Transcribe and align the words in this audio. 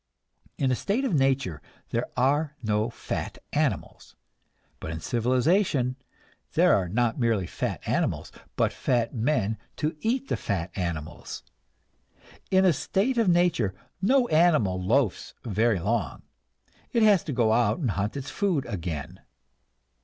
In 0.57 0.71
a 0.71 0.75
state 0.75 1.05
of 1.05 1.13
nature 1.13 1.61
there 1.91 2.07
are 2.17 2.55
no 2.63 2.89
fat 2.89 3.37
animals, 3.53 4.15
but 4.79 4.89
in 4.89 4.99
civilization 4.99 5.95
there 6.53 6.75
are 6.75 6.89
not 6.89 7.19
merely 7.19 7.45
fat 7.45 7.87
animals, 7.87 8.31
but 8.55 8.73
fat 8.73 9.13
men 9.13 9.59
to 9.75 9.95
eat 9.99 10.27
the 10.27 10.37
fat 10.37 10.71
animals. 10.75 11.43
In 12.49 12.65
a 12.65 12.73
state 12.73 13.19
of 13.19 13.29
nature 13.29 13.75
no 14.01 14.27
animal 14.29 14.83
loafs 14.83 15.35
very 15.45 15.79
long; 15.79 16.23
it 16.91 17.03
has 17.03 17.23
to 17.25 17.31
go 17.31 17.53
out 17.53 17.77
and 17.77 17.91
hunt 17.91 18.17
its 18.17 18.31
food 18.31 18.65
again. 18.65 19.19